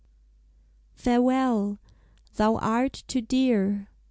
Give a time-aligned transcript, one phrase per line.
[0.95, 1.77] FAREWELL!
[2.33, 3.87] THOU ART TOO DEAR.